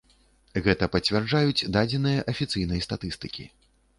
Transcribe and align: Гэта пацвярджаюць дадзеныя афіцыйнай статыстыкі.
Гэта 0.67 0.87
пацвярджаюць 0.95 1.67
дадзеныя 1.77 2.25
афіцыйнай 2.35 2.83
статыстыкі. 2.87 3.49